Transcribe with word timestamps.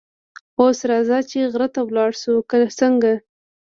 اوس 0.61 0.79
راځه 0.89 1.17
چې 1.29 1.39
غره 1.51 1.67
ته 1.73 1.81
ولاړ 1.87 2.11
شو، 2.21 2.35
که 2.49 2.55
څنګه؟ 2.79 3.13